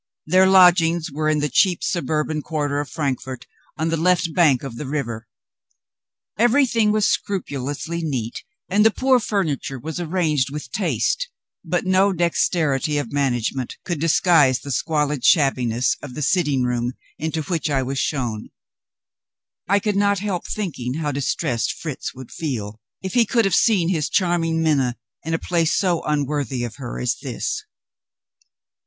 [0.25, 3.45] Their lodgings were in the cheap suburban quarter of Frankfort
[3.77, 5.27] on the left bank of the river.
[6.39, 11.29] Everything was scrupulously neat, and the poor furniture was arranged with taste
[11.63, 17.43] but no dexterity of management could disguise the squalid shabbiness of the sitting room into
[17.43, 18.49] which I was shown.
[19.69, 23.89] I could not help thinking how distressed Fritz would feel, if he could have seen
[23.89, 27.63] his charming Minna in a place so unworthy of her as this.